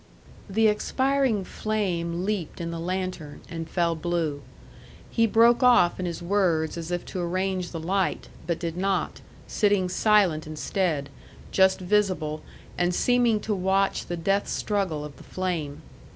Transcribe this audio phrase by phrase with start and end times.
[0.49, 4.41] The expiring flame leaped in the lantern, and fell blue.
[5.11, 9.21] He broke off in his words as if to arrange the light, but did not,
[9.45, 11.11] sitting silent instead,
[11.51, 12.41] just visible,
[12.79, 15.83] and seeming to watch the death struggle of the flame.